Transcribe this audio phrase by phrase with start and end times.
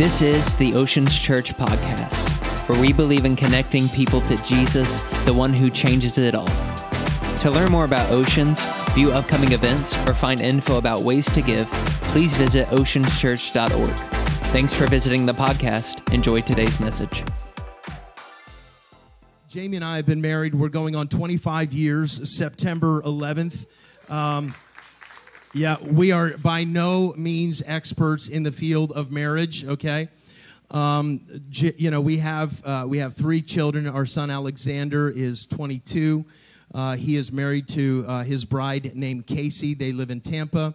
[0.00, 2.26] This is the Oceans Church podcast,
[2.66, 6.48] where we believe in connecting people to Jesus, the one who changes it all.
[7.40, 11.66] To learn more about Oceans, view upcoming events, or find info about ways to give,
[12.04, 13.94] please visit oceanschurch.org.
[14.54, 16.10] Thanks for visiting the podcast.
[16.14, 17.22] Enjoy today's message.
[19.52, 20.54] Jaime and I have been married.
[20.54, 23.66] We're going on 25 years, September 11th.
[24.10, 24.54] Um,
[25.52, 29.64] yeah, we are by no means experts in the field of marriage.
[29.64, 30.08] Okay,
[30.70, 33.88] um, you know we have uh, we have three children.
[33.88, 36.24] Our son Alexander is 22.
[36.72, 39.74] Uh, he is married to uh, his bride named Casey.
[39.74, 40.72] They live in Tampa.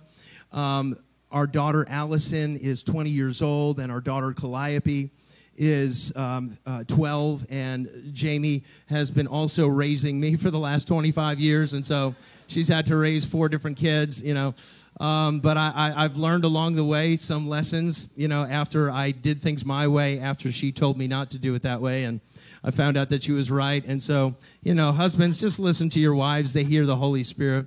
[0.52, 0.98] Um,
[1.32, 5.10] our daughter Allison is 20 years old, and our daughter Calliope
[5.56, 7.46] is um, uh, 12.
[7.50, 12.14] And Jaime has been also raising me for the last 25 years, and so
[12.48, 14.54] she's had to raise four different kids, you know.
[15.00, 19.12] Um, but I, I, have learned along the way some lessons, you know, after I
[19.12, 22.06] did things my way, after she told me not to do it that way.
[22.06, 22.22] And
[22.64, 23.84] I found out that she was right.
[23.86, 27.66] And so, you know, husbands, just listen to your wives, they hear the Holy Spirit.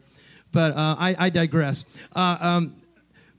[0.53, 2.09] But uh, I, I, digress.
[2.17, 2.75] Uh, um,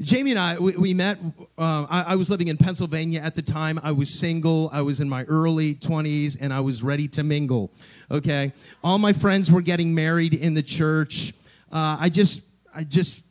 [0.07, 1.17] Jaime and I, we, we met.
[1.57, 3.79] Uh, I, I, was living in Pennsylvania at the time.
[3.83, 4.69] I was single.
[4.71, 7.71] I was in my early 20s and I was ready to mingle.
[8.09, 8.53] Okay.
[8.83, 11.33] All my friends were getting married in the church.
[11.71, 13.25] Uh, I just, I just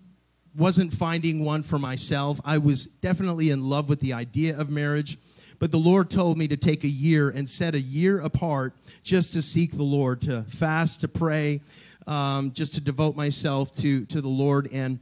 [0.57, 2.41] wasn't finding one for myself.
[2.45, 5.19] I was definitely in love with the idea of marriage.
[5.59, 9.33] But the Lord told me to take a year and set a year apart just
[9.33, 11.61] to seek the Lord, to fast, to pray,
[12.07, 14.69] um, just to devote myself to, to the Lord.
[14.73, 15.01] And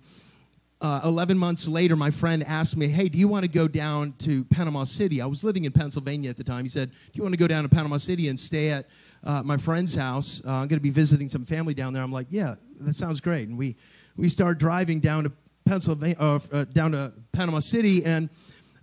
[0.81, 4.13] uh, 11 months later, my friend asked me, Hey, do you want to go down
[4.19, 5.21] to Panama City?
[5.21, 6.65] I was living in Pennsylvania at the time.
[6.65, 8.87] He said, Do you want to go down to Panama City and stay at
[9.27, 10.43] uh, my friend's house?
[10.47, 12.03] Uh, I'm going to be visiting some family down there.
[12.03, 13.49] I'm like, Yeah, that sounds great.
[13.49, 13.77] And we,
[14.17, 15.33] we started driving down to
[15.67, 18.31] Pennsylvania, uh, uh, down to Panama City, and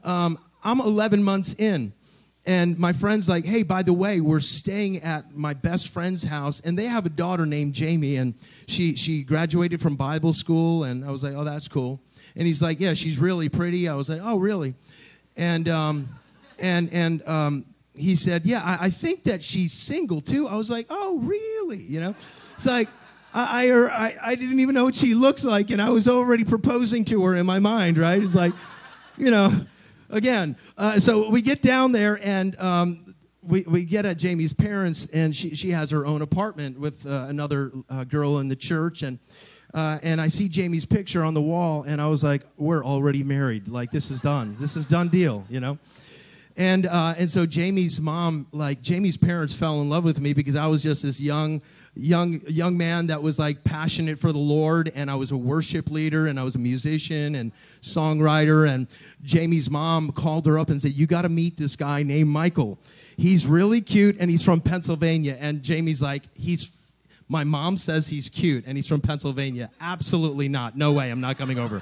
[0.04, 1.94] um, I'm 11 months in.
[2.46, 6.60] And my friend's like, hey, by the way, we're staying at my best friend's house,
[6.60, 8.34] and they have a daughter named Jaime, and
[8.68, 12.02] she she graduated from Bible school, and I was like, oh, that's cool.
[12.36, 13.88] And he's like, yeah, she's really pretty.
[13.88, 14.76] I was like, oh, really?
[15.38, 16.10] And um,
[16.60, 17.66] and and um,
[17.96, 20.48] he said, yeah, I, I think that she's single too.
[20.48, 21.84] I was like, oh, really?
[21.84, 22.90] You know, it's like.
[23.36, 27.04] I, I, I didn't even know what she looks like, and I was already proposing
[27.06, 28.22] to her in my mind, right?
[28.22, 28.54] It's like,
[29.18, 29.52] you know,
[30.12, 30.56] again.
[30.78, 35.36] Uh, so we get down there, and um, we, we get at Jaime's parents, and
[35.36, 39.20] she, she has her own apartment with uh, another uh, girl in the church, and
[39.74, 43.24] uh, and I see Jaime's picture on the wall, and I was like, we're already
[43.24, 43.68] married.
[43.68, 44.56] Like this is done.
[44.60, 45.80] This is done deal, you know.
[46.56, 50.56] And uh, and so Jaime's mom, like Jaime's parents, fell in love with me because
[50.56, 51.62] I was just this young
[51.96, 55.90] young young man that was like passionate for the Lord, and I was a worship
[55.90, 58.70] leader, and I was a musician and songwriter.
[58.70, 58.88] And
[59.28, 62.78] Jaime's mom called her up and said, "You got to meet this guy named Michael.
[63.18, 66.80] He's really cute, and he's from Pennsylvania." And Jaime's like, "He's."
[67.30, 69.72] My mom says he's cute and he's from Pennsylvania.
[69.80, 70.78] Absolutely not.
[70.78, 71.10] No way.
[71.10, 71.82] I'm not coming over.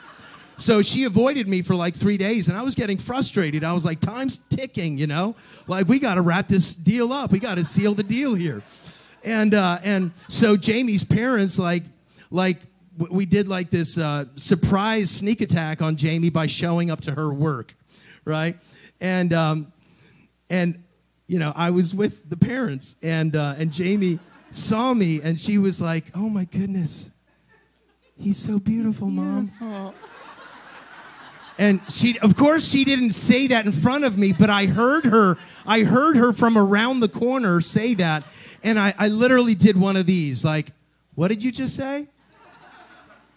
[0.62, 3.64] So she avoided me for like three days, and I was getting frustrated.
[3.64, 5.36] I was like, time's ticking, you know?
[5.68, 7.32] Like, we got to wrap this deal up.
[7.32, 8.62] We got to seal the deal here
[9.24, 11.84] and uh, and so Jaime's parents like
[12.30, 12.58] like
[13.10, 17.34] we did like this uh, surprise sneak attack on Jaime by showing up to her
[17.34, 17.74] work,
[18.26, 18.58] right?
[19.00, 19.72] And um,
[20.50, 20.84] and
[21.28, 25.58] you know I was with the parents, and uh, and Jaime saw me, and she
[25.58, 27.12] was like, "Oh my goodness,
[28.18, 29.96] he's so beautiful, mom." Beautiful.
[31.62, 35.06] And she, of course, she didn't say that in front of me, but I heard
[35.06, 35.38] her.
[35.68, 38.26] I heard her from around the corner say that,
[38.64, 40.72] and I, I literally did one of these, like,
[41.14, 42.08] what did you just say?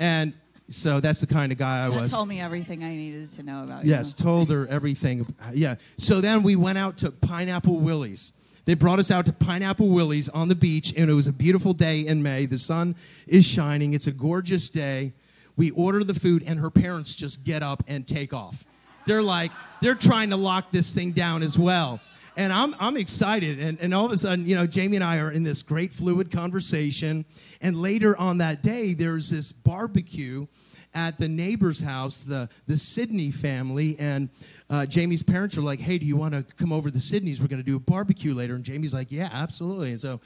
[0.01, 0.33] And
[0.71, 2.12] so that's the kind of guy I that was.
[2.12, 3.91] told me everything I needed to know about you.
[3.91, 4.25] yes, you.
[4.25, 5.27] told her everything.
[5.53, 5.75] Yeah.
[5.99, 8.33] So then we went out to Pineapple Willie's.
[8.65, 11.75] They brought us out to Pineapple Willie's on the beach, and it was a beautiful
[11.75, 12.47] day in May.
[12.47, 12.97] The sun
[13.27, 13.93] is shining.
[13.93, 15.12] It's a gorgeous day.
[15.56, 18.65] We order the food, and her parents just get up and take off.
[19.06, 22.00] They're like, they're trying to lock this thing down as well
[22.37, 23.61] and I'm, I'm excited.
[23.61, 25.93] And, and all of a sudden, you know, Jaime and I are in this great
[25.93, 27.25] fluid conversation.
[27.61, 30.46] And later on that day, there's this barbecue
[30.94, 33.96] at the neighbor's house, the, the Sydney family.
[33.99, 34.31] And
[34.69, 37.40] uh, Jaime's parents are like, hey, do you want to come over to the Sydneys?
[37.40, 38.55] We're going to do a barbecue later.
[38.55, 39.90] And Jaime's like, yeah, absolutely.
[39.90, 40.20] And so,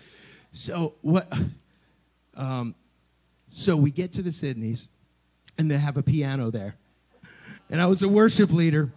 [0.52, 1.26] so what?
[2.36, 2.74] Um,
[3.50, 4.88] so we get to the Sydneys,
[5.58, 6.76] and they have a piano there.
[7.70, 8.92] And I was a worship leader.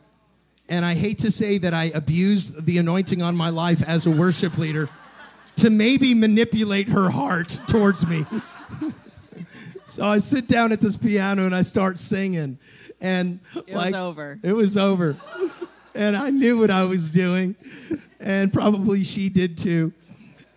[0.70, 4.12] And I hate to say that I abused the anointing on my life as a
[4.12, 4.88] worship leader
[5.58, 8.26] to maybe manipulate her heart towards me.
[9.86, 12.58] so I sit down at this piano and I start singing.
[13.02, 14.40] And it like, was over.
[14.44, 15.18] It was over.
[15.96, 17.56] and I knew what I was doing,
[18.20, 19.92] and probably she did too.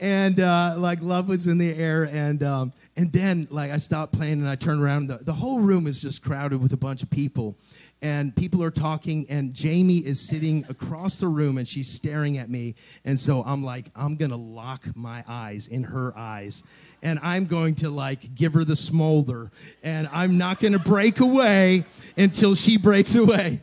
[0.05, 4.13] And uh, like love was in the air, and um, and then like I stopped
[4.13, 5.07] playing and I turned around.
[5.07, 7.57] The, the whole room is just crowded with a bunch of people,
[8.03, 9.25] and people are talking.
[9.31, 12.75] And Jaime is sitting across the room, and she's staring at me.
[13.07, 16.65] And so I'm like, I'm gonna lock my eyes in her eyes,
[17.03, 19.53] and I'm going to like give her the smolder,
[19.83, 21.85] and I'm not gonna break away
[22.19, 23.63] until she breaks away.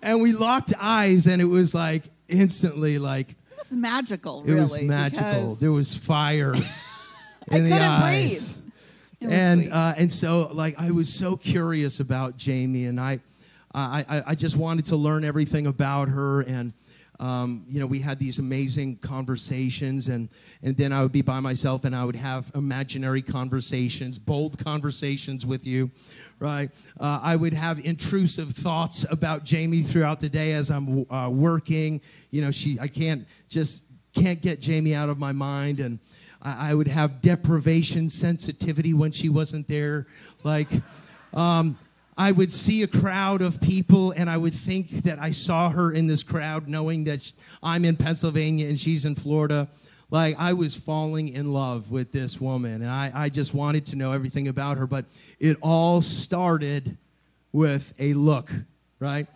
[0.00, 4.60] and we locked eyes, and it was like instantly like was magical, it really.
[4.62, 5.54] was magical.
[5.54, 6.54] There was fire
[7.50, 8.56] I in the couldn't eyes.
[8.56, 9.32] breathe.
[9.32, 13.20] And uh, and so like I was so curious about Jaime, and I
[13.74, 16.72] I I, I just wanted to learn everything about her and.
[17.20, 20.30] Um, you know, we had these amazing conversations, and
[20.62, 25.44] and then I would be by myself, and I would have imaginary conversations, bold conversations
[25.44, 25.90] with you,
[26.38, 26.70] right?
[26.98, 32.00] Uh, I would have intrusive thoughts about Jaime throughout the day as I'm uh, working.
[32.30, 35.98] You know, she I can't just can't get Jaime out of my mind, and
[36.40, 40.06] I, I would have deprivation sensitivity when she wasn't there,
[40.42, 40.68] like.
[41.34, 41.78] Um,
[42.20, 45.90] I would see a crowd of people and I would think that I saw her
[45.90, 47.32] in this crowd, knowing that
[47.62, 49.68] I'm in Pennsylvania and she's in Florida.
[50.10, 53.96] Like, I was falling in love with this woman and I, I just wanted to
[53.96, 54.86] know everything about her.
[54.86, 55.06] But
[55.38, 56.98] it all started
[57.52, 58.52] with a look,
[58.98, 59.26] right?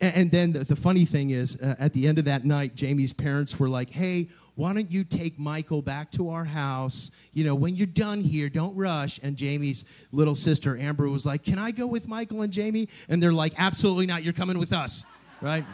[0.00, 2.78] And, and then the, the funny thing is, uh, at the end of that night,
[2.80, 7.12] Jaime's parents were like, hey, why don't you take Michael back to our house?
[7.32, 9.20] You know, when you're done here, don't rush.
[9.22, 12.88] And Jaime's little sister, Amber, was like, Can I go with Michael and Jamie?
[13.08, 14.24] And they're like, Absolutely not.
[14.24, 15.06] You're coming with us,
[15.40, 15.64] right?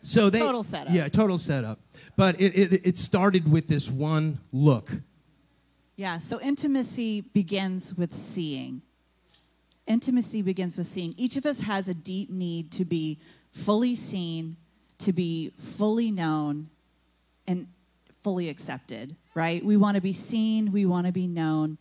[0.00, 0.94] So they Total setup.
[0.94, 1.80] Yeah, total setup.
[2.16, 4.92] But it, it, it started with this one look.
[5.96, 8.82] Yeah, so intimacy begins with seeing.
[9.88, 11.14] Intimacy begins with seeing.
[11.16, 13.18] Each of us has a deep need to be
[13.50, 14.56] fully seen,
[14.98, 16.68] to be fully known,
[17.46, 17.66] and
[18.22, 19.64] fully accepted, right?
[19.64, 21.78] We want to be seen, we want to be known,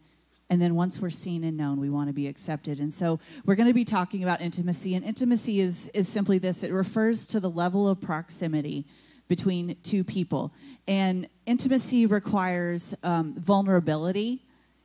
[0.49, 2.81] and then once we're seen and known, we want to be accepted.
[2.81, 6.63] And so we're going to be talking about intimacy, and intimacy is, is simply this
[6.63, 8.85] it refers to the level of proximity
[9.29, 10.53] between two people.
[10.89, 14.41] And intimacy requires um, vulnerability,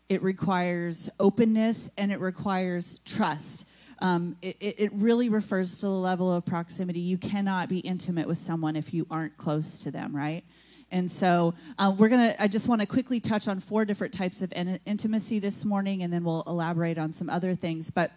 [0.08, 3.69] it requires openness, and it requires trust.
[3.99, 7.00] Um, it, it it really refers to the level of proximity.
[7.00, 10.44] You cannot be intimate with someone if you aren't close to them, right?
[10.90, 12.32] And so uh, we're gonna.
[12.38, 16.02] I just want to quickly touch on four different types of in- intimacy this morning,
[16.02, 17.90] and then we'll elaborate on some other things.
[17.90, 18.10] But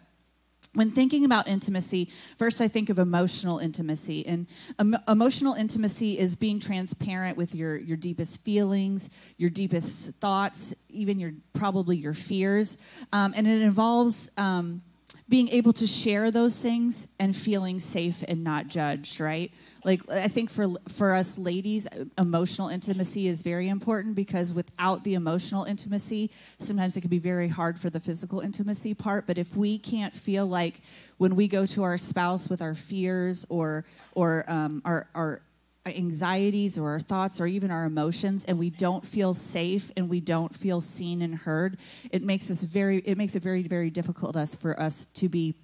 [0.74, 4.26] when thinking about intimacy, first I think of emotional intimacy.
[4.28, 4.46] And
[4.78, 11.20] em- emotional intimacy is being transparent with your, your deepest feelings, your deepest thoughts, even
[11.20, 12.78] your probably your fears.
[13.12, 14.84] Um, and it involves um,
[15.30, 19.52] being able to share those things and feeling safe and not judged, right?
[19.86, 25.14] Like I think for for us ladies, emotional intimacy is very important because without the
[25.14, 29.28] emotional intimacy, sometimes it can be very hard for the physical intimacy part.
[29.28, 30.82] But if we can't feel like
[31.18, 35.42] when we go to our spouse with our fears or or um, our our
[35.86, 40.20] anxieties or our thoughts or even our emotions and we don't feel safe and we
[40.20, 41.78] don't feel seen and heard
[42.12, 45.56] it makes us very it makes it very very difficult us for us to be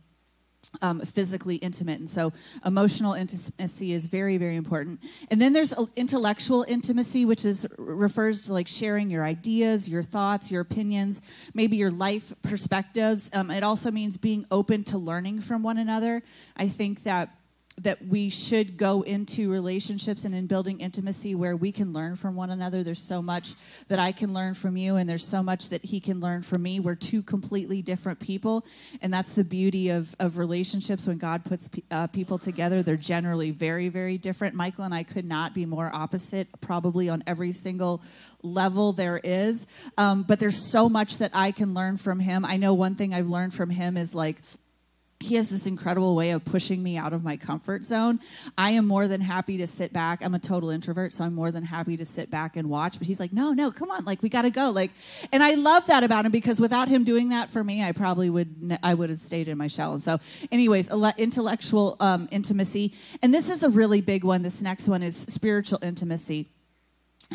[0.82, 2.00] um, physically intimate.
[2.00, 2.32] And so
[2.66, 5.00] emotional intimacy is very very important.
[5.30, 10.52] And then there's intellectual intimacy which is refers to like sharing your ideas your thoughts
[10.52, 11.22] your opinions
[11.54, 13.30] maybe your life perspectives.
[13.34, 16.22] Um, it also means being open to learning from one another.
[16.58, 17.30] I think that
[17.82, 22.34] that we should go into relationships and in building intimacy where we can learn from
[22.34, 22.84] one another.
[22.84, 23.54] There's so much
[23.90, 26.64] that I can learn from you, and there's so much that he can learn from
[26.64, 26.80] me.
[26.80, 28.66] We're two completely different people,
[29.02, 31.06] and that's the beauty of, of relationships.
[31.06, 34.56] When God puts uh, people together, they're generally very, very different.
[34.56, 38.02] Michael and I could not be more opposite, probably on every single
[38.42, 39.68] level there is.
[39.98, 42.46] Um, but there's so much that I can learn from him.
[42.46, 44.38] I know one thing I've learned from him is like,
[45.20, 48.20] he has this incredible way of pushing me out of my comfort zone.
[48.58, 50.24] I am more than happy to sit back.
[50.24, 53.00] I'm a total introvert, so I'm more than happy to sit back and watch.
[53.00, 54.72] But he's like, no, no, come on, like we got to go.
[54.72, 54.92] Like,
[55.32, 58.30] and I love that about him because without him doing that for me, I probably
[58.30, 59.94] would I would have stayed in my shell.
[59.94, 60.20] And so,
[60.52, 62.94] anyways, intellectual um, intimacy,
[63.24, 64.44] and this is a really big one.
[64.44, 66.50] This next one is spiritual intimacy.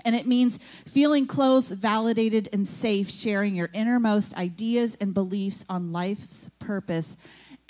[0.05, 5.91] And it means feeling close, validated, and safe, sharing your innermost ideas and beliefs on
[5.91, 7.17] life's purpose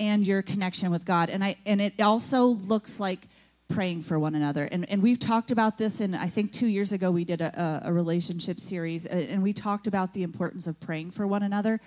[0.01, 1.31] and your connection with God.
[1.31, 3.29] And I and it also looks like
[3.69, 4.65] praying for one another.
[4.65, 7.83] And, and we've talked about this, and I think two years ago we did a,
[7.85, 11.81] a, relationship series, and we talked about the importance of praying for one another.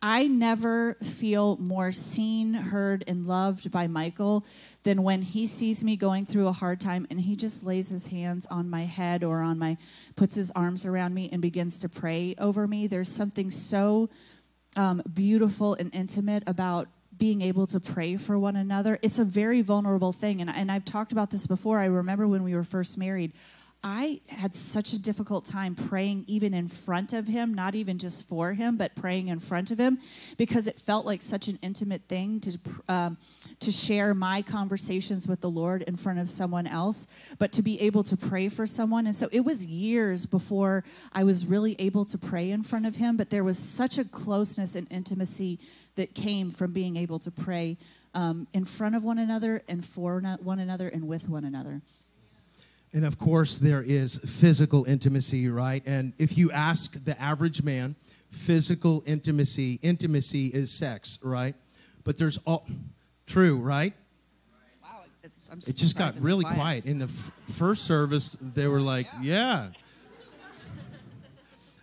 [0.00, 4.46] I never feel more seen, heard, and loved by Michael
[4.82, 8.06] than when he sees me going through a hard time and he just lays his
[8.06, 9.76] hands on my head or on my,
[10.16, 12.86] puts his arms around me and begins to pray over me.
[12.86, 14.08] There's something so
[14.76, 18.98] um, beautiful and intimate about being able to pray for one another.
[19.02, 20.40] It's a very vulnerable thing.
[20.40, 21.78] And, and I've talked about this before.
[21.78, 23.32] I remember when we were first married,
[23.88, 28.28] I had such a difficult time praying even in front of him, not even just
[28.28, 30.00] for him, but praying in front of him,
[30.36, 33.16] because it felt like such an intimate thing to um,
[33.60, 37.06] to share my conversations with the Lord in front of someone else,
[37.38, 39.06] but to be able to pray for someone.
[39.06, 42.96] And so it was years before I was really able to pray in front of
[42.96, 45.60] him, but there was such a closeness and intimacy
[45.94, 47.76] that came from being able to pray
[48.14, 51.82] um, in front of one another and for one another and with one another.
[52.96, 55.82] And of course, there is physical intimacy, right?
[55.86, 57.94] And if you ask the average man,
[58.30, 61.54] physical intimacy, intimacy is sex, right?
[62.04, 62.66] But there's all
[63.26, 63.92] true, right?
[64.82, 66.56] Wow, it just got really quiet.
[66.56, 66.86] quiet.
[66.86, 69.66] In the f- first service, they were like, yeah.
[69.66, 69.68] yeah.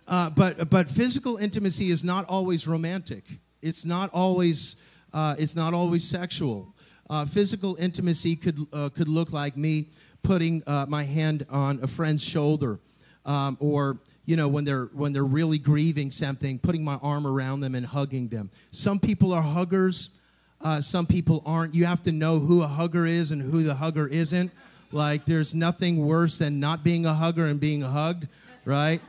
[0.08, 3.24] Uh, but but physical intimacy is not always romantic.
[3.62, 6.74] It's not always uh, it's not always sexual.
[7.08, 9.90] Uh, physical intimacy could uh, could look like me
[10.24, 12.80] putting uh, my hand on a friend's shoulder,
[13.24, 17.60] um, or you know when they're when they're really grieving something, putting my arm around
[17.60, 18.50] them and hugging them.
[18.72, 20.18] Some people are huggers.
[20.60, 21.74] Uh, some people aren't.
[21.74, 24.50] You have to know who a hugger is and who the hugger isn't.
[24.92, 28.28] Like, there's nothing worse than not being a hugger and being hugged,
[28.64, 29.00] right?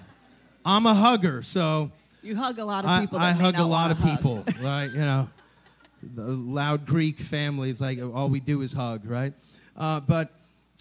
[0.65, 1.91] I'm a hugger, so
[2.24, 3.19] you hug a lot of people.
[3.19, 4.17] I, I hug a lot of hug.
[4.17, 4.89] people, right?
[4.91, 5.29] You know,
[6.01, 7.69] the loud Greek family.
[7.69, 9.31] It's like all we do is hug, right?
[9.77, 10.31] Uh, but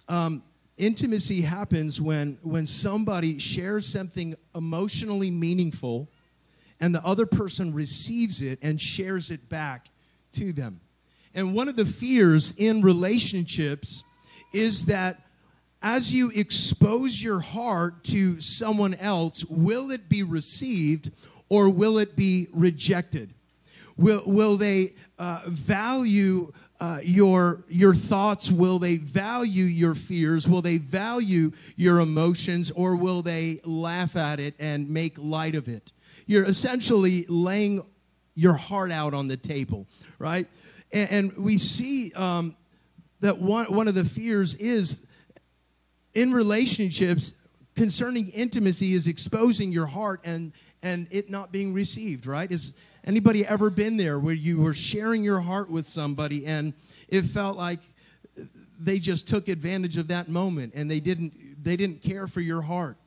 [0.07, 0.43] um,
[0.77, 6.09] intimacy happens when when somebody shares something emotionally meaningful,
[6.79, 9.87] and the other person receives it and shares it back
[10.33, 10.79] to them.
[11.33, 14.03] And one of the fears in relationships
[14.53, 15.21] is that
[15.81, 21.11] as you expose your heart to someone else, will it be received
[21.49, 23.33] or will it be rejected?
[23.97, 28.51] Will, will they uh, value uh, your, your thoughts?
[28.51, 30.47] Will they value your fears?
[30.47, 32.71] Will they value your emotions?
[32.71, 35.91] Or will they laugh at it and make light of it?
[36.27, 37.81] You're essentially laying
[38.33, 39.87] your heart out on the table,
[40.19, 40.47] right?
[40.91, 42.55] And, and we see um,
[43.21, 45.07] that one, one of the fears is
[46.13, 47.41] in relationships
[47.75, 52.51] concerning intimacy is exposing your heart and and it not being received, right?
[52.51, 56.73] Is anybody ever been there where you were sharing your heart with somebody and
[57.07, 57.79] it felt like
[58.79, 62.61] they just took advantage of that moment and they didn't they didn't care for your
[62.61, 62.97] heart.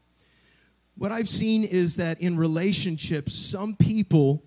[0.97, 4.43] What I've seen is that in relationships some people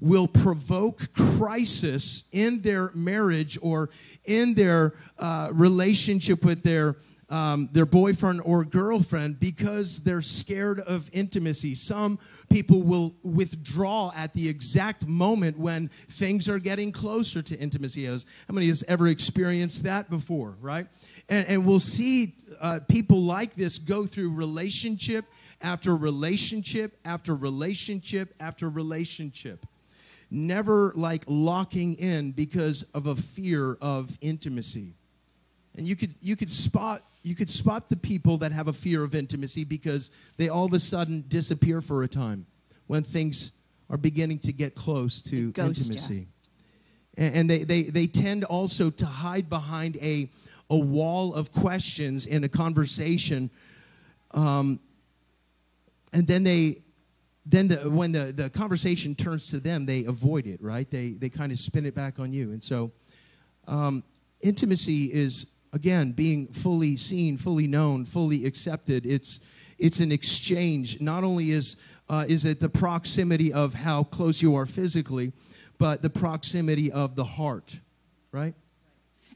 [0.00, 3.90] will provoke crisis in their marriage or
[4.24, 6.96] in their uh, relationship with their
[7.28, 11.74] um, their boyfriend or girlfriend because they're scared of intimacy.
[11.74, 12.18] Some
[12.50, 18.06] people will withdraw at the exact moment when things are getting closer to intimacy.
[18.06, 18.18] How
[18.52, 20.86] many has ever experienced that before, right?
[21.28, 25.24] And, and we'll see uh, people like this go through relationship
[25.62, 29.66] after relationship after relationship after relationship.
[30.30, 34.95] Never like locking in because of a fear of intimacy.
[35.76, 39.02] And you could you could spot you could spot the people that have a fear
[39.02, 42.46] of intimacy because they all of a sudden disappear for a time
[42.86, 43.58] when things
[43.90, 46.28] are beginning to get close to intimacy.
[47.16, 50.28] And, and they, they, they tend also to hide behind a,
[50.70, 53.50] a wall of questions in a conversation.
[54.32, 54.80] Um,
[56.12, 56.82] and then they
[57.48, 60.90] then the, when the, the conversation turns to them, they avoid it, right?
[60.90, 62.50] They, they kind of spin it back on you.
[62.50, 62.90] And so
[63.68, 64.02] um,
[64.40, 69.46] intimacy is again being fully seen fully known fully accepted it's
[69.78, 71.00] it's an exchange.
[71.00, 71.76] Not only is
[72.08, 75.32] uh, is it the proximity of how close you are physically
[75.78, 77.78] but the proximity of the heart
[78.32, 78.54] right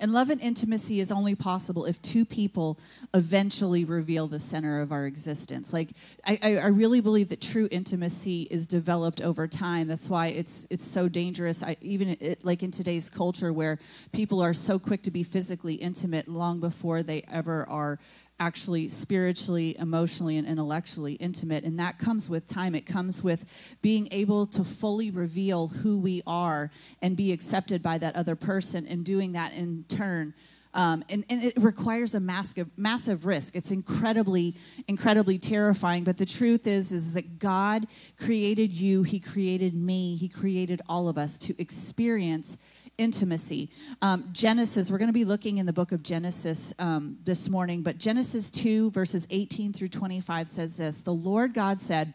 [0.00, 2.78] and love and intimacy is only possible if two people
[3.14, 5.72] eventually reveal the center of our existence.
[5.72, 5.90] Like
[6.26, 9.86] I, I really believe that true intimacy is developed over time.
[9.86, 11.62] That's why it's it's so dangerous.
[11.62, 13.78] I, even it, like in today's culture where
[14.12, 17.98] people are so quick to be physically intimate long before they ever are
[18.40, 21.62] actually spiritually, emotionally, and intellectually intimate.
[21.64, 22.74] And that comes with time.
[22.74, 26.70] It comes with being able to fully reveal who we are
[27.02, 30.34] and be accepted by that other person, and doing that in turn
[30.72, 33.56] Um, and, and it requires a massive, massive risk.
[33.56, 34.54] It's incredibly,
[34.86, 36.04] incredibly terrifying.
[36.04, 39.02] But the truth is, is that God created you.
[39.02, 40.16] He created me.
[40.16, 42.56] He created all of us to experience
[43.00, 43.70] intimacy.
[44.02, 47.82] Um, Genesis, we're going to be looking in the book of Genesis um, this morning,
[47.82, 52.12] but Genesis 2, verses 18 through 25 says this The Lord God said,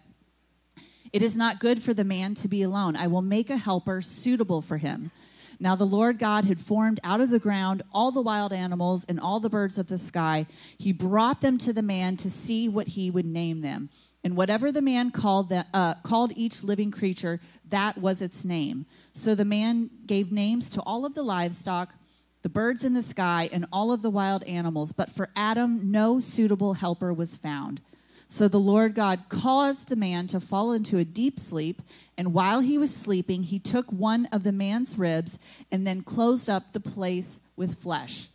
[1.11, 2.95] It is not good for the man to be alone.
[2.95, 5.11] I will make a helper suitable for him.
[5.59, 9.19] Now the Lord God had formed out of the ground all the wild animals and
[9.19, 10.45] all the birds of the sky.
[10.77, 13.89] He brought them to the man to see what he would name them.
[14.25, 17.39] And whatever the man called, the, uh, called each living creature,
[17.69, 18.87] that was its name.
[19.13, 21.93] So the man gave names to all of the livestock,
[22.41, 24.91] the birds in the sky, and all of the wild animals.
[24.91, 27.81] But for Adam, no suitable helper was found.
[28.27, 31.83] So the Lord God caused a man to fall into a deep sleep,
[32.17, 35.37] and while he was sleeping, he took one of the man's ribs
[35.71, 38.29] and then closed up the place with flesh.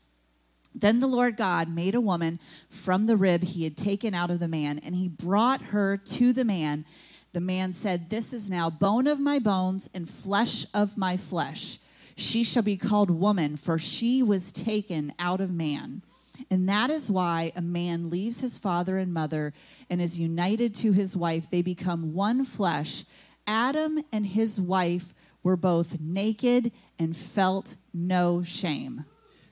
[0.75, 4.39] Then the Lord God made a woman from the rib he had taken out of
[4.39, 6.85] the man, and he brought her to the man.
[7.33, 11.79] The man said, This is now bone of my bones and flesh of my flesh.
[12.17, 16.03] She shall be called woman, for she was taken out of man.
[16.51, 19.53] And that is why a man leaves his father and mother
[19.89, 21.51] and is united to his wife.
[21.51, 23.05] They become one flesh.
[23.47, 29.05] Adam and his wife were both naked and felt no shame.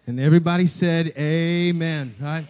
[0.09, 2.15] And everybody said, Amen.
[2.19, 2.47] Right?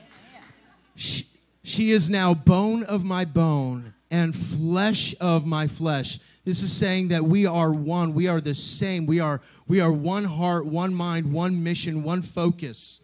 [0.94, 1.24] She,
[1.64, 6.20] she is now bone of my bone and flesh of my flesh.
[6.44, 8.14] This is saying that we are one.
[8.14, 9.06] We are the same.
[9.06, 13.00] We are, we are one heart, one mind, one mission, one focus.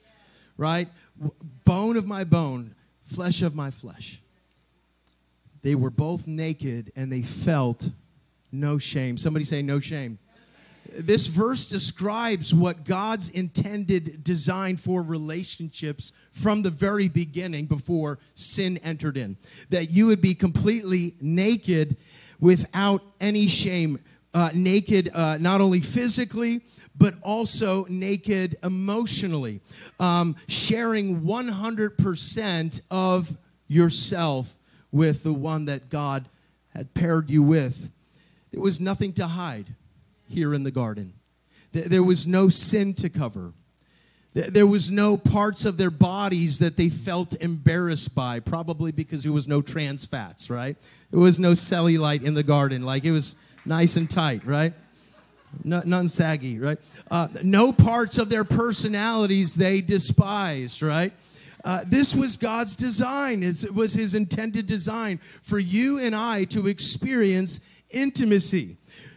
[0.56, 0.86] Right?
[1.64, 4.22] Bone of my bone, flesh of my flesh.
[5.62, 7.90] They were both naked and they felt
[8.52, 9.18] no shame.
[9.18, 10.20] Somebody say, no shame.
[10.98, 18.78] This verse describes what God's intended design for relationships from the very beginning before sin
[18.78, 19.36] entered in.
[19.70, 21.96] That you would be completely naked
[22.40, 23.98] without any shame.
[24.32, 26.60] Uh, naked, uh, not only physically,
[26.96, 29.60] but also naked emotionally,
[30.00, 33.36] um, sharing 100% of
[33.68, 34.56] yourself
[34.90, 36.28] with the one that God
[36.74, 37.92] had paired you with.
[38.50, 39.72] There was nothing to hide
[40.28, 41.14] here in the garden,
[41.72, 43.52] there was no sin to cover.
[44.34, 49.32] There was no parts of their bodies that they felt embarrassed by, probably because there
[49.32, 50.76] was no trans fats, right?
[51.10, 52.82] There was no cellulite in the garden.
[52.82, 54.72] Like it was nice and tight, right?
[55.62, 56.78] none saggy, right?
[57.10, 61.12] Uh, no parts of their personalities they despised, right?
[61.64, 63.42] Uh, this was God's design.
[63.42, 67.60] It was His intended design for you and I to experience
[67.90, 68.76] intimacy,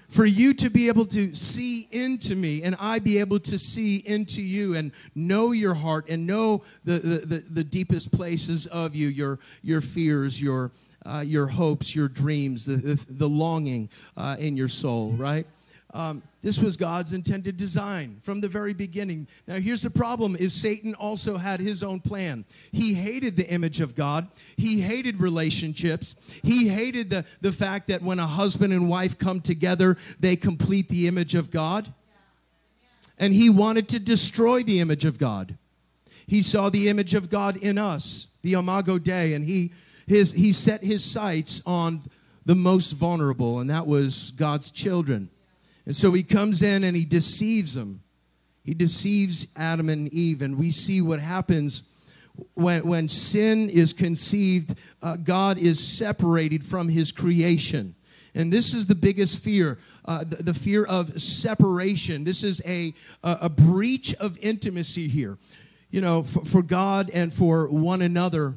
[0.10, 3.98] for you to be able to see into me and I be able to see
[4.06, 8.96] into you and know your heart and know the, the, the, the deepest places of
[8.96, 10.72] you, your, your fears, your,
[11.06, 15.46] uh, your hopes, your dreams, the, the, the longing uh, in your soul, right?
[15.94, 19.28] Um, this was God's intended design from the very beginning.
[19.48, 22.46] Now, here's the problem is Satan also had his own plan.
[22.72, 24.28] He hated the image of God.
[24.58, 26.40] He hated relationships.
[26.44, 30.90] He hated the, the fact that when a husband and wife come together, they complete
[30.90, 31.92] the image of God.
[33.18, 35.58] And he wanted to destroy the image of God.
[36.28, 39.72] He saw the image of God in us, the Imago Dei, and he,
[40.06, 42.02] his, he set his sights on
[42.46, 45.30] the most vulnerable, and that was God's children.
[45.88, 48.02] And so he comes in and he deceives them.
[48.66, 51.90] He deceives Adam and Eve, and we see what happens
[52.56, 54.78] when, when sin is conceived.
[55.02, 57.96] Uh, God is separated from his creation.
[58.36, 62.26] And this is the biggest fear uh, the, the, fear of separation.
[62.26, 65.38] This is a, a, a breach of intimacy here.
[65.90, 68.56] You know, for, for God and for one another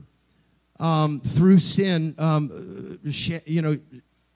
[0.81, 3.77] um, through sin, um, sh- you know,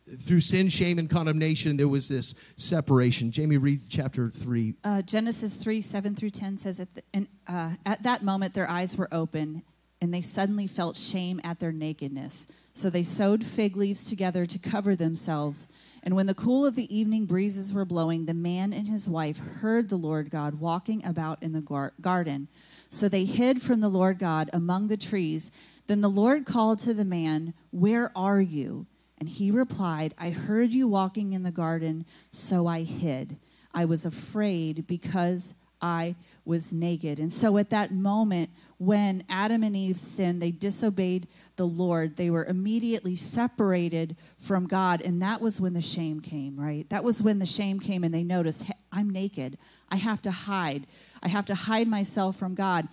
[0.07, 3.31] through sin, shame, and condemnation, there was this separation.
[3.31, 4.75] Jamie, read chapter 3.
[4.85, 8.69] Uh, Genesis 3 7 through 10 says, at, the, and, uh, at that moment their
[8.69, 9.63] eyes were open,
[10.03, 12.47] and they suddenly felt shame at their nakedness.
[12.75, 15.73] So they sewed fig leaves together to cover themselves.
[16.03, 19.39] And when the cool of the evening breezes were blowing, the man and his wife
[19.39, 22.49] heard the Lord God walking about in the gar- garden.
[22.91, 25.51] So they hid from the Lord God among the trees.
[25.87, 28.87] Then the Lord called to the man, Where are you?
[29.19, 33.37] And he replied, I heard you walking in the garden, so I hid.
[33.73, 36.15] I was afraid because I
[36.47, 37.19] was naked.
[37.19, 38.49] And so at that moment,
[38.79, 42.17] when Adam and Eve sinned, they disobeyed the Lord.
[42.17, 45.03] They were immediately separated from God.
[45.03, 46.89] And that was when the shame came, right?
[46.89, 49.59] That was when the shame came and they noticed, hey, I'm naked.
[49.91, 50.87] I have to hide.
[51.23, 52.89] I have to hide myself from God.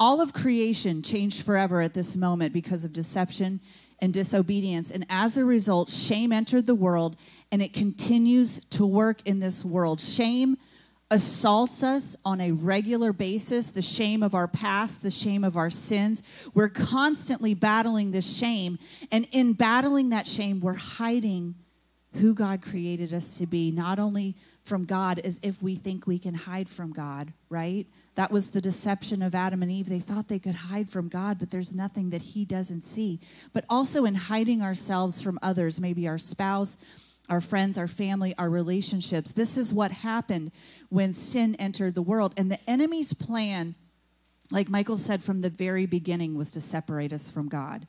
[0.00, 3.60] All of creation changed forever at this moment because of deception
[4.02, 4.90] and disobedience.
[4.90, 7.16] And as a result, shame entered the world
[7.50, 10.00] and it continues to work in this world.
[10.00, 10.58] Shame
[11.10, 15.70] assaults us on a regular basis the shame of our past, the shame of our
[15.70, 16.22] sins.
[16.52, 18.78] We're constantly battling this shame.
[19.12, 21.54] And in battling that shame, we're hiding
[22.14, 24.34] who God created us to be, not only
[24.64, 27.86] from God as if we think we can hide from God, right?
[28.14, 29.88] That was the deception of Adam and Eve.
[29.88, 33.20] They thought they could hide from God, but there's nothing that He doesn't see.
[33.52, 36.76] But also in hiding ourselves from others, maybe our spouse,
[37.30, 39.32] our friends, our family, our relationships.
[39.32, 40.52] This is what happened
[40.90, 42.34] when sin entered the world.
[42.36, 43.74] And the enemy's plan,
[44.50, 47.86] like Michael said from the very beginning, was to separate us from God.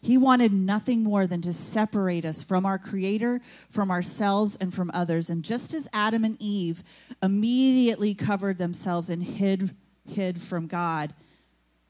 [0.00, 4.90] He wanted nothing more than to separate us from our Creator, from ourselves, and from
[4.94, 5.28] others.
[5.28, 6.82] And just as Adam and Eve
[7.22, 9.74] immediately covered themselves and hid,
[10.08, 11.14] hid from God,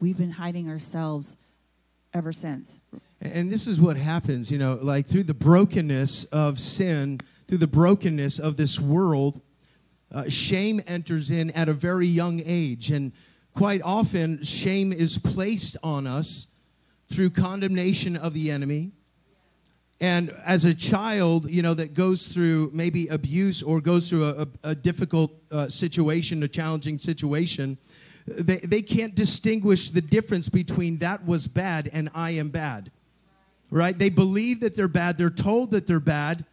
[0.01, 1.37] we've been hiding ourselves
[2.15, 2.81] ever since.
[3.21, 7.67] And this is what happens, you know, like through the brokenness of sin, through the
[7.67, 9.41] brokenness of this world,
[10.13, 12.91] uh, shame enters in at a very young age.
[12.91, 13.13] And
[13.55, 16.47] quite often, shame is placed on us
[17.11, 18.93] through condemnation of the enemy.
[20.01, 24.47] And as a child, you know, that goes through maybe abuse or goes through a,
[24.63, 27.79] a, difficult uh, situation, a challenging situation,
[28.27, 32.93] they, they can't distinguish the difference between that was bad and I am bad.
[33.71, 33.99] Right?
[33.99, 36.45] They believe that they're bad, they're told that they're bad.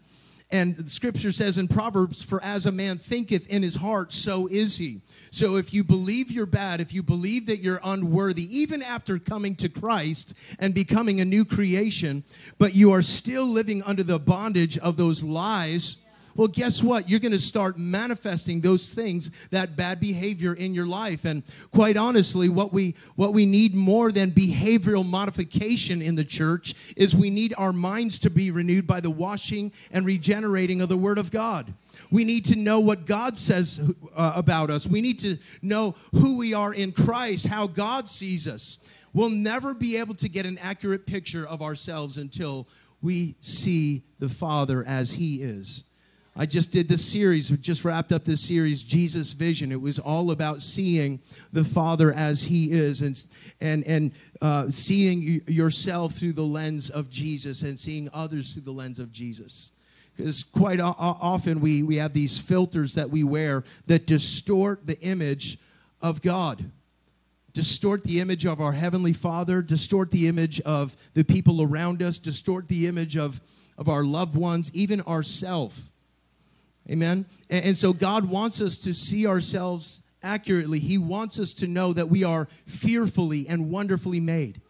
[0.51, 4.47] And the scripture says in Proverbs, For as a man thinketh in his heart, so
[4.47, 5.01] is he.
[5.31, 9.55] So if you believe you're bad, if you believe that you're unworthy, even after coming
[9.55, 12.23] to Christ and becoming a new creation,
[12.60, 16.04] but you are still living under the bondage of those lies,
[16.35, 17.09] well, guess what?
[17.09, 21.23] You're going to start manifesting those things, that bad behavior in your life.
[21.23, 26.75] And quite honestly, what we what we need more than behavioral modification in the church
[26.97, 30.97] is we need our minds to be renewed by the washing and regenerating of the
[30.97, 31.73] Word of God.
[32.11, 34.87] We need to know what God says uh, about us.
[34.87, 38.91] We need to know who we are in Christ, how God sees us.
[39.13, 42.67] We'll never be able to get an accurate picture of ourselves until
[43.01, 45.85] we see the Father as He is.
[46.37, 49.71] I just did this series, just wrapped up this series, Jesus Vision.
[49.71, 51.21] It was all about seeing
[51.53, 53.25] the Father as He is and,
[53.61, 58.71] and, and uh, seeing yourself through the lens of Jesus and seeing others through the
[58.71, 59.71] lens of Jesus.
[60.17, 65.57] Because quite often we, we have these filters that we wear that distort the image
[66.01, 66.65] of God,
[67.53, 72.19] distort the image of our Heavenly Father, distort the image of the people around us,
[72.19, 73.39] distort the image of,
[73.77, 75.93] of our loved ones, even ourselves.
[76.89, 77.25] Amen.
[77.49, 80.79] And, and so God wants us to see ourselves accurately.
[80.79, 84.61] He wants us to know that we are fearfully and wonderfully made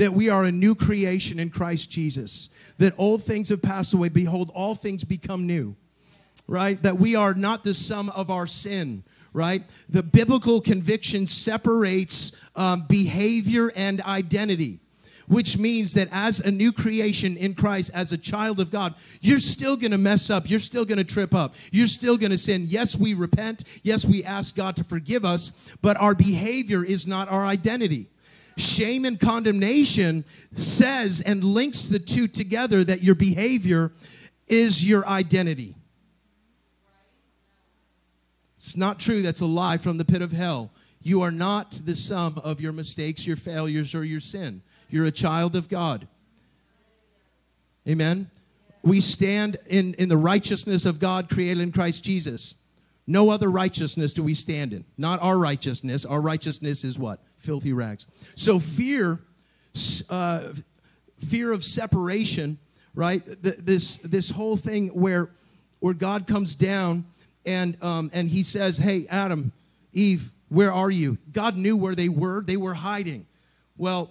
[0.00, 4.08] that we are a new creation in Christ Jesus, that old things have passed away.
[4.08, 5.76] Behold, all things become new,
[6.48, 6.82] right?
[6.82, 9.62] That we are not the sum of our sin, right?
[9.90, 14.80] The biblical conviction separates um, behavior and identity.
[15.30, 19.38] Which means that as a new creation in Christ, as a child of God, you're
[19.38, 20.50] still gonna mess up.
[20.50, 21.54] You're still gonna trip up.
[21.70, 22.64] You're still gonna sin.
[22.66, 23.62] Yes, we repent.
[23.84, 28.08] Yes, we ask God to forgive us, but our behavior is not our identity.
[28.56, 33.92] Shame and condemnation says and links the two together that your behavior
[34.48, 35.76] is your identity.
[38.56, 39.22] It's not true.
[39.22, 40.72] That's a lie from the pit of hell.
[41.00, 44.62] You are not the sum of your mistakes, your failures, or your sin.
[44.90, 46.06] You're a child of God.
[47.88, 48.30] Amen.
[48.82, 52.54] We stand in, in the righteousness of God created in Christ Jesus.
[53.06, 54.84] No other righteousness do we stand in.
[54.96, 56.04] Not our righteousness.
[56.04, 57.20] Our righteousness is what?
[57.36, 58.06] Filthy rags.
[58.36, 59.18] So fear,
[60.08, 60.52] uh,
[61.18, 62.58] fear of separation,
[62.94, 63.22] right?
[63.42, 65.30] This this whole thing where
[65.80, 67.04] where God comes down
[67.44, 69.52] and um, and He says, "Hey, Adam,
[69.92, 72.42] Eve, where are you?" God knew where they were.
[72.42, 73.26] They were hiding.
[73.76, 74.10] Well,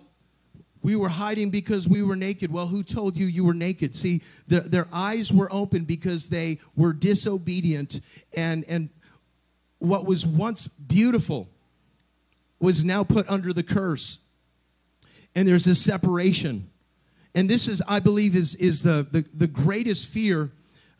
[0.82, 2.52] we were hiding because we were naked.
[2.52, 3.96] Well, who told you you were naked?
[3.96, 8.00] See, their, their eyes were open because they were disobedient,
[8.36, 8.89] and, and
[9.80, 11.50] what was once beautiful
[12.60, 14.26] was now put under the curse.
[15.36, 16.70] And there's this separation.
[17.36, 20.52] And this is, I believe, is, is the, the, the greatest fear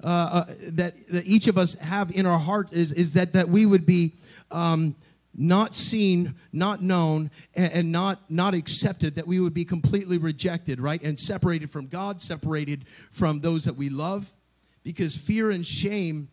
[0.02, 3.50] uh, uh, that, that each of us have in our heart is, is that, that
[3.50, 4.14] we would be
[4.52, 4.96] um,
[5.36, 11.02] not seen, not known, and, not, not accepted, that we would be completely rejected, right?
[11.02, 14.30] And separated from God, separated from those that we love.
[14.84, 16.30] Because fear and shame,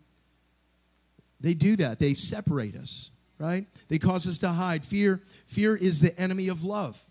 [1.41, 1.99] they do that.
[1.99, 3.67] They separate us, right?
[3.89, 4.85] They cause us to hide.
[4.85, 7.03] Fear, fear is the enemy of love.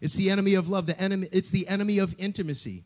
[0.00, 0.86] It's the enemy of love.
[0.86, 2.84] The enemy, it's the enemy of intimacy.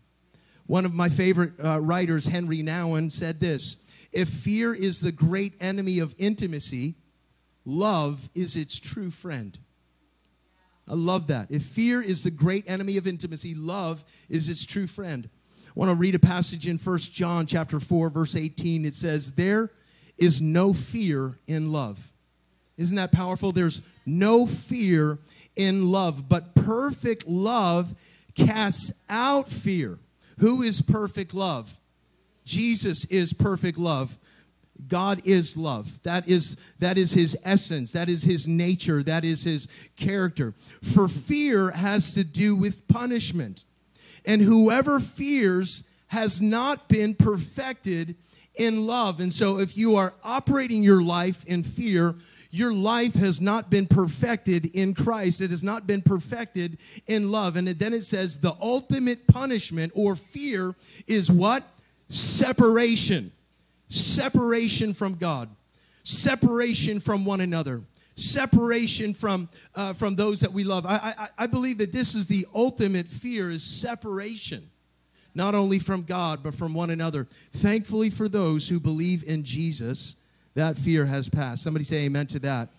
[0.66, 5.54] One of my favorite uh, writers, Henry Nouwen, said this If fear is the great
[5.60, 6.94] enemy of intimacy,
[7.66, 9.58] love is its true friend.
[10.88, 11.50] I love that.
[11.50, 15.28] If fear is the great enemy of intimacy, love is its true friend.
[15.66, 18.84] I want to read a passage in First John chapter 4 verse 18.
[18.84, 19.72] It says, "There
[20.16, 22.14] is no fear in love."
[22.76, 23.52] Isn't that powerful?
[23.52, 25.18] There's no fear
[25.56, 27.94] in love, but perfect love
[28.34, 29.98] casts out fear.
[30.38, 31.80] Who is perfect love?
[32.44, 34.18] Jesus is perfect love.
[34.88, 36.02] God is love.
[36.02, 37.92] That is, that is his essence.
[37.92, 39.02] That is his nature.
[39.02, 40.52] That is his character.
[40.82, 43.64] For fear has to do with punishment.
[44.24, 48.16] And whoever fears has not been perfected
[48.56, 49.20] in love.
[49.20, 52.14] And so if you are operating your life in fear,
[52.50, 55.40] your life has not been perfected in Christ.
[55.40, 57.56] It has not been perfected in love.
[57.56, 60.74] And then it says the ultimate punishment or fear
[61.06, 61.62] is what?
[62.08, 63.32] Separation.
[63.88, 65.48] Separation from God.
[66.02, 67.82] Separation from one another.
[68.14, 70.86] Separation from, uh, from those that we love.
[70.86, 74.70] I, I, I believe that this is the ultimate fear is separation
[75.36, 77.24] not only from God, but from one another.
[77.52, 80.16] Thankfully, for those who believe in Jesus,
[80.54, 81.62] that fear has passed.
[81.62, 82.70] Somebody say amen to that.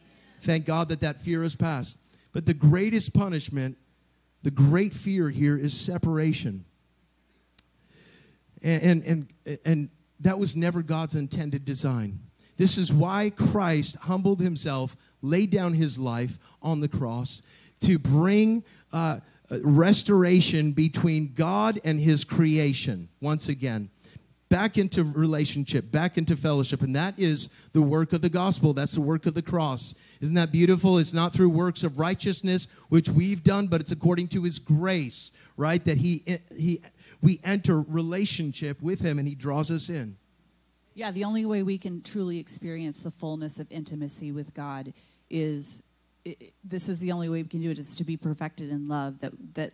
[0.42, 2.00] Thank God that that fear has passed.
[2.34, 3.78] But the greatest punishment,
[4.42, 6.66] the great fear here is separation.
[8.64, 12.20] And, and, and, and that was never God's intended design.
[12.58, 17.44] This is why Christ humbled himself, laid down his life on the cross
[17.82, 19.20] to bring uh,
[19.64, 23.90] restoration between God and his creation once again
[24.50, 26.82] back into relationship, back into fellowship.
[26.82, 28.74] And that is the work of the gospel.
[28.74, 29.94] That's the work of the cross.
[30.22, 30.98] Isn't that beautiful?
[30.98, 35.32] It's not through works of righteousness, which we've done, but it's according to his grace,
[35.58, 35.84] right?
[35.84, 36.24] That he,
[36.56, 36.82] he,
[37.22, 40.18] we enter relationship with him and he draws us in.
[40.96, 44.94] Yeah, the only way we can truly experience the fullness of intimacy with God
[45.30, 45.84] is
[46.64, 49.20] this is the only way we can do it is to be perfected in love
[49.20, 49.72] that that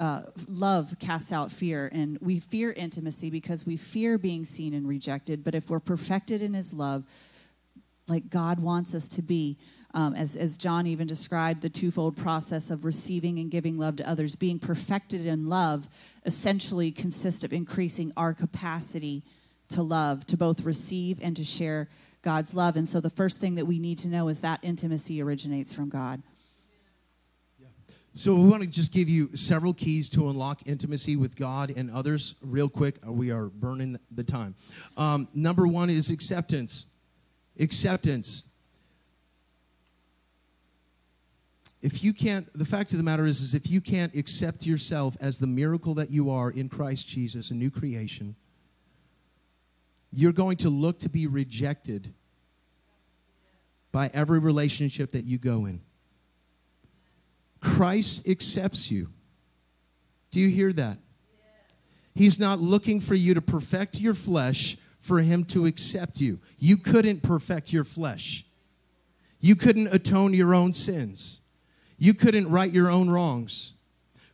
[0.00, 4.88] uh, love casts out fear, and we fear intimacy because we fear being seen and
[4.88, 5.44] rejected.
[5.44, 7.04] But if we're perfected in His love,
[8.08, 9.58] like God wants us to be,
[9.92, 14.08] um, as, as John even described, the twofold process of receiving and giving love to
[14.08, 15.88] others, being perfected in love
[16.24, 19.22] essentially consists of increasing our capacity
[19.70, 21.88] to love, to both receive and to share
[22.22, 22.76] God's love.
[22.76, 25.88] And so the first thing that we need to know is that intimacy originates from
[25.88, 26.22] God.
[28.14, 31.90] So we want to just give you several keys to unlock intimacy with God and
[31.92, 32.96] others real quick.
[33.06, 34.56] Uh, we are burning the time.
[34.96, 36.86] Um, number one is acceptance.
[37.60, 38.49] Acceptance.
[41.82, 45.16] If you can't, the fact of the matter is, is if you can't accept yourself
[45.20, 48.36] as the miracle that you are in Christ Jesus, a new creation,
[50.12, 52.12] you're going to look to be rejected
[53.92, 55.80] by every relationship that you go in.
[57.60, 59.08] Christ accepts you.
[60.30, 60.98] Do you hear that?
[62.14, 66.40] He's not looking for you to perfect your flesh for him to accept you.
[66.58, 68.44] You couldn't perfect your flesh.
[69.40, 71.40] You couldn't atone your own sins.
[72.00, 73.74] You couldn't right your own wrongs.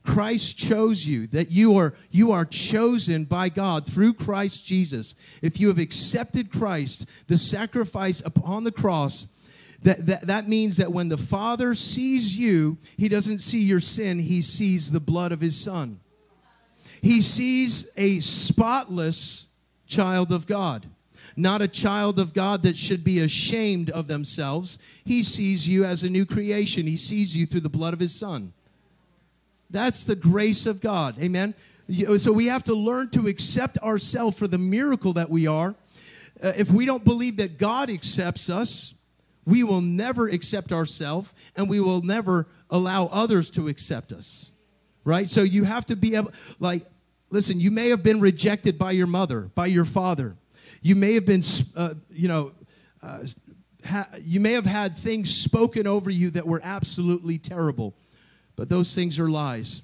[0.05, 5.17] Christ chose you, that you are, you are chosen by God through Christ Jesus.
[5.43, 9.35] If you have accepted Christ, the sacrifice upon the cross,
[9.83, 14.21] that, that, that means that when the Father sees you, he doesn't see your sin,
[14.21, 15.99] he sees the blood of his Son.
[17.03, 19.49] He sees a spotless
[19.89, 20.87] child of God,
[21.37, 24.79] not a child of God that should be ashamed of themselves.
[25.05, 28.15] He sees you as a new creation, he sees you through the blood of his
[28.15, 28.53] Son.
[29.69, 31.17] That's the grace of God.
[31.21, 31.55] Amen.
[32.17, 35.75] So we have to learn to accept ourselves for the miracle that we are.
[36.43, 38.95] Uh, if we don't believe that God accepts us,
[39.45, 44.51] we will never accept ourselves and we will never allow others to accept us.
[45.05, 45.29] Right?
[45.29, 46.83] So you have to be able, like,
[47.31, 50.37] listen, you may have been rejected by your mother, by your father.
[50.87, 51.43] You may have been,
[51.77, 52.53] uh, you know,
[53.03, 53.19] uh,
[53.85, 57.93] ha- you may have had things spoken over you that were absolutely terrible,
[58.55, 59.83] but those things are lies.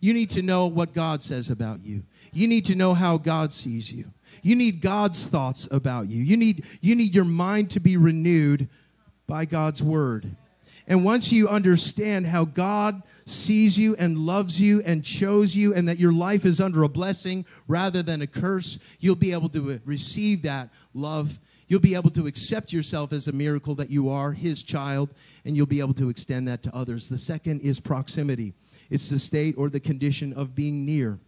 [0.00, 2.04] You need to know what God says about you.
[2.32, 4.06] You need to know how God sees you.
[4.42, 6.22] You need God's thoughts about you.
[6.22, 8.70] You need, you need your mind to be renewed
[9.26, 10.34] by God's word.
[10.88, 15.88] And once you understand how God sees you and loves you and chose you and
[15.88, 19.80] that your life is under a blessing rather than a curse, you'll be able to
[19.84, 21.38] receive that love.
[21.68, 25.14] You'll be able to accept yourself as a miracle that you are His child,
[25.44, 27.08] and you'll be able to extend that to others.
[27.08, 28.54] The second is proximity
[28.90, 31.18] it's the state or the condition of being near.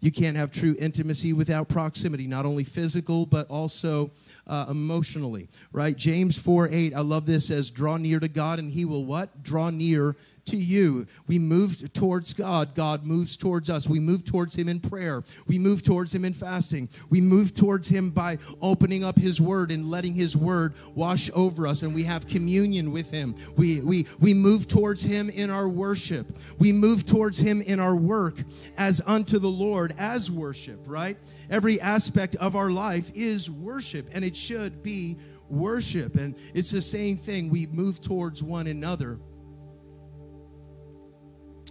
[0.00, 4.12] You can't have true intimacy without proximity, not only physical, but also
[4.46, 5.96] uh, emotionally, right?
[5.96, 9.42] James 4 8, I love this, says, Draw near to God, and he will what?
[9.42, 10.14] Draw near
[10.48, 11.06] to you.
[11.26, 12.74] We move towards God.
[12.74, 13.88] God moves towards us.
[13.88, 15.22] We move towards Him in prayer.
[15.46, 16.88] We move towards Him in fasting.
[17.10, 21.66] We move towards Him by opening up His Word and letting His Word wash over
[21.66, 21.82] us.
[21.82, 23.34] And we have communion with Him.
[23.56, 26.26] We, we, we move towards Him in our worship.
[26.58, 28.42] We move towards Him in our work
[28.76, 31.16] as unto the Lord as worship, right?
[31.50, 35.16] Every aspect of our life is worship, and it should be
[35.48, 36.16] worship.
[36.16, 37.48] And it's the same thing.
[37.48, 39.18] We move towards one another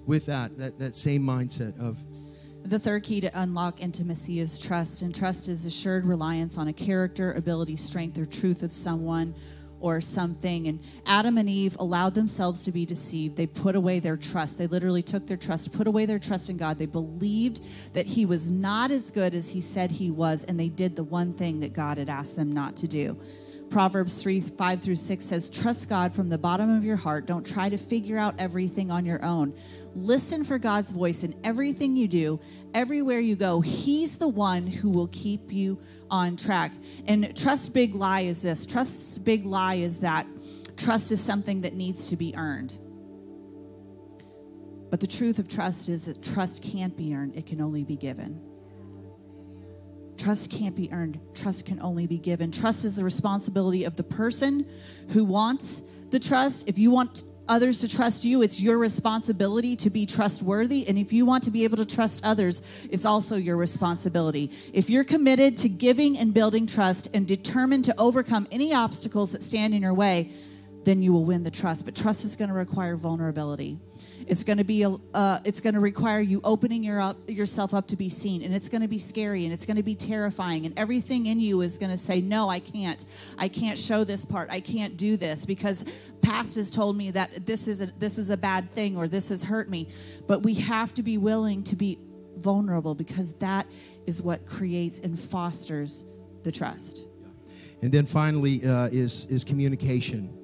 [0.07, 1.99] with that, that, that same mindset of.
[2.63, 6.73] The third key to unlock intimacy is trust, and trust is assured reliance on a
[6.73, 9.35] character, ability, strength, or truth of someone
[9.79, 10.67] or something.
[10.67, 13.37] And Adam and Eve allowed themselves to be deceived.
[13.37, 14.57] They put away their trust.
[14.57, 16.77] They literally took their trust, put away their trust in God.
[16.77, 20.69] They believed that He was not as good as He said He was, and they
[20.69, 23.17] did the one thing that God had asked them not to do.
[23.69, 27.25] Proverbs 3 5 through 6 says, Trust God from the bottom of your heart.
[27.25, 29.53] Don't try to figure out everything on your own.
[29.93, 32.39] Listen for God's voice in everything you do,
[32.73, 33.61] everywhere you go.
[33.61, 36.71] He's the one who will keep you on track.
[37.07, 40.25] And trust big lie is this trust big lie is that
[40.77, 42.77] trust is something that needs to be earned.
[44.89, 47.97] But the truth of trust is that trust can't be earned, it can only be
[47.97, 48.41] given.
[50.17, 52.51] Trust can't be earned, trust can only be given.
[52.51, 54.65] Trust is the responsibility of the person
[55.09, 56.67] who wants the trust.
[56.67, 60.87] If you want others to trust you, it's your responsibility to be trustworthy.
[60.87, 64.51] And if you want to be able to trust others, it's also your responsibility.
[64.73, 69.43] If you're committed to giving and building trust and determined to overcome any obstacles that
[69.43, 70.31] stand in your way,
[70.87, 71.83] then you will win the trust.
[71.83, 73.77] But trust is going to require vulnerability.
[74.25, 77.73] It's going to be a, uh, it's going to require you opening your up, yourself
[77.73, 79.95] up to be seen, and it's going to be scary and it's going to be
[79.95, 83.03] terrifying, and everything in you is going to say, "No, I can't.
[83.37, 84.49] I can't show this part.
[84.49, 88.29] I can't do this because past has told me that this is a, this is
[88.29, 89.89] a bad thing or this has hurt me."
[90.25, 91.99] But we have to be willing to be
[92.37, 93.67] vulnerable because that
[94.05, 96.05] is what creates and fosters
[96.43, 97.03] the trust.
[97.81, 100.36] And then finally uh, is is communication,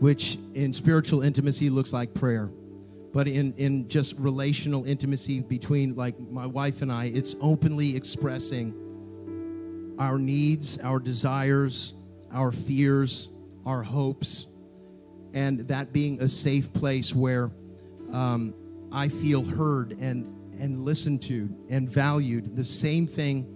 [0.00, 2.50] which in spiritual intimacy looks like prayer
[3.12, 9.96] but in, in just relational intimacy between like my wife and I, it's openly expressing
[9.98, 11.94] our needs, our desires,
[12.32, 13.28] our fears,
[13.66, 14.46] our hopes,
[15.34, 17.50] and that being a safe place where
[18.12, 18.54] um,
[18.92, 22.54] I feel heard and and listened to and valued.
[22.54, 23.46] The same thing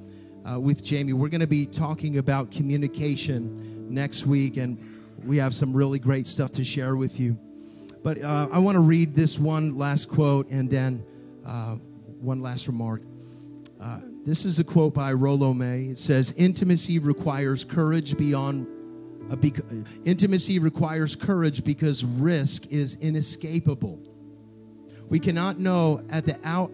[0.51, 1.13] uh, with Jaime.
[1.13, 4.79] We're going to be talking about communication next week, and
[5.25, 7.39] we have some really great stuff to share with you.
[8.03, 11.05] But uh, I want to read this one last quote and then
[11.47, 11.77] uh,
[12.21, 13.03] one last remark.
[13.81, 15.85] Uh, this is a quote by Rollo May.
[15.85, 18.67] It says, "Intimacy requires courage beyond.
[19.41, 19.65] Bec-
[20.05, 23.99] intimacy requires courage because risk is inescapable.
[25.09, 26.73] We cannot know at the out-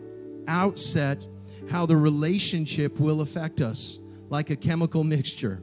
[0.48, 1.26] outset
[1.70, 5.62] how the relationship will affect us, like a chemical mixture.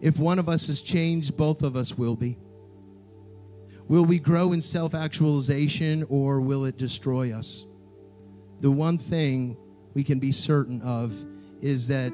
[0.00, 2.38] If one of us is changed, both of us will be."
[3.88, 7.64] Will we grow in self actualization or will it destroy us?
[8.60, 9.56] The one thing
[9.94, 11.24] we can be certain of
[11.60, 12.12] is that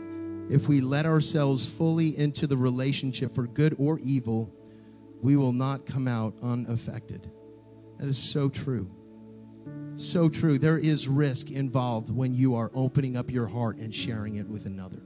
[0.51, 4.55] if we let ourselves fully into the relationship for good or evil,
[5.23, 7.31] we will not come out unaffected.
[7.99, 8.91] That is so true.
[9.95, 10.59] So true.
[10.59, 14.67] There is risk involved when you are opening up your heart and sharing it with
[14.67, 15.03] another.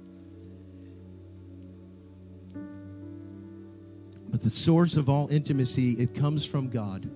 [4.36, 7.10] But the source of all intimacy, it comes from God.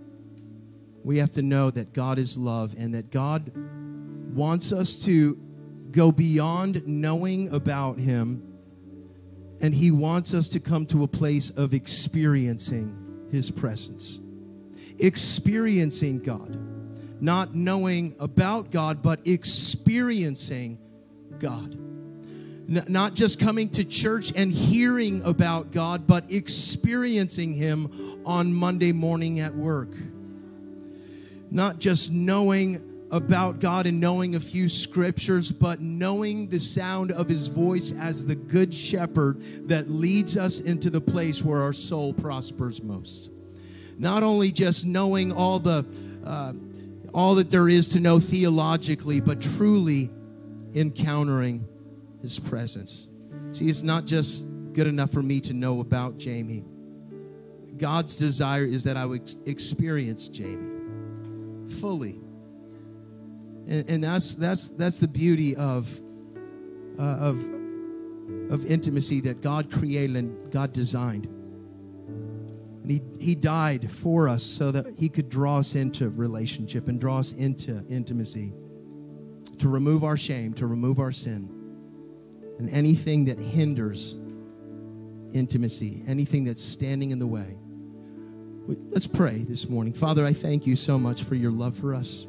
[1.04, 3.52] We have to know that God is love and that God
[4.34, 5.38] wants us to
[5.90, 8.56] go beyond knowing about Him,
[9.60, 14.18] and He wants us to come to a place of experiencing His presence.
[14.98, 16.56] Experiencing God.
[17.20, 20.78] Not knowing about God, but experiencing
[21.38, 21.89] God
[22.70, 27.90] not just coming to church and hearing about God, but experiencing Him
[28.24, 29.90] on Monday morning at work.
[31.50, 37.28] Not just knowing about God and knowing a few scriptures, but knowing the sound of
[37.28, 42.14] his voice as the good shepherd that leads us into the place where our soul
[42.14, 43.32] prospers most.
[43.98, 45.84] Not only just knowing all the
[46.24, 46.52] uh,
[47.12, 50.10] all that there is to know theologically, but truly
[50.72, 51.66] encountering
[52.22, 53.08] his presence.
[53.52, 56.64] See, it's not just good enough for me to know about Jaime.
[57.76, 60.80] God's desire is that I would experience Jaime
[61.66, 62.20] fully.
[63.66, 65.98] And, and that's, that's, that's the beauty of,
[66.98, 67.42] uh, of,
[68.50, 71.26] of intimacy that God created and God designed.
[72.82, 77.00] And he, he died for us so that he could draw us into relationship and
[77.00, 78.52] draw us into intimacy,
[79.58, 81.48] to remove our shame, to remove our sin,
[82.60, 84.18] and anything that hinders
[85.32, 87.56] intimacy, anything that's standing in the way.
[88.90, 89.94] Let's pray this morning.
[89.94, 92.26] Father, I thank you so much for your love for us.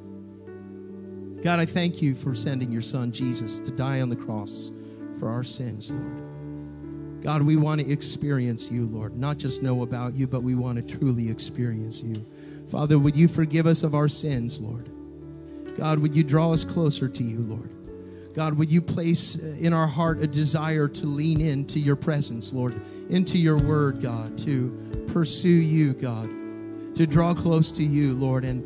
[1.44, 4.72] God, I thank you for sending your son Jesus to die on the cross
[5.20, 7.22] for our sins, Lord.
[7.22, 10.78] God, we want to experience you, Lord, not just know about you, but we want
[10.78, 12.26] to truly experience you.
[12.70, 14.90] Father, would you forgive us of our sins, Lord?
[15.78, 17.70] God, would you draw us closer to you, Lord?
[18.34, 22.54] God, would you place uh, in our heart a desire to lean into your presence,
[22.54, 22.80] Lord,
[23.10, 26.26] into your word, God, to pursue you, God,
[26.96, 28.44] to draw close to you, Lord.
[28.46, 28.64] And,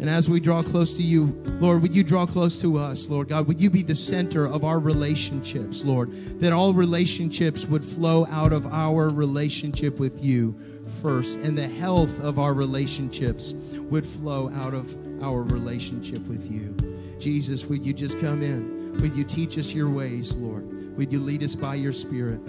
[0.00, 1.26] and as we draw close to you,
[1.60, 3.46] Lord, would you draw close to us, Lord God?
[3.48, 6.10] Would you be the center of our relationships, Lord?
[6.40, 10.58] That all relationships would flow out of our relationship with you
[11.02, 16.74] first, and the health of our relationships would flow out of our relationship with you.
[17.20, 18.81] Jesus, would you just come in?
[19.00, 20.96] Would you teach us your ways, Lord?
[20.96, 22.40] Would you lead us by your Spirit?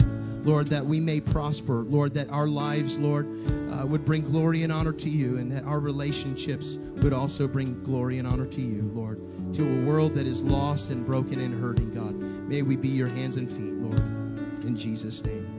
[0.43, 1.75] Lord, that we may prosper.
[1.75, 3.27] Lord, that our lives, Lord,
[3.71, 7.81] uh, would bring glory and honor to you, and that our relationships would also bring
[7.83, 9.19] glory and honor to you, Lord,
[9.53, 12.13] to a world that is lost and broken and hurting, God.
[12.13, 13.99] May we be your hands and feet, Lord.
[14.63, 15.52] In Jesus' name,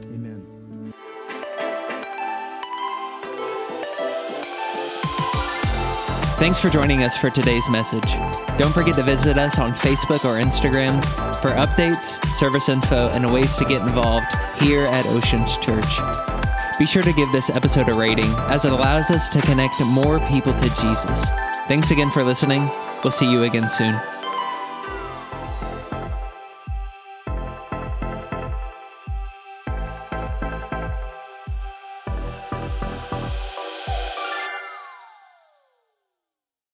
[6.37, 8.16] Thanks for joining us for today's message.
[8.59, 11.03] Don't forget to visit us on Facebook or Instagram
[11.41, 14.26] for updates, service info, and ways to get involved
[14.59, 15.99] here at Oceans Church.
[16.78, 20.18] Be sure to give this episode a rating as it allows us to connect more
[20.26, 21.30] people to Jesus.
[21.68, 22.68] Thanks again for listening.
[23.05, 23.95] We'll see you again soon.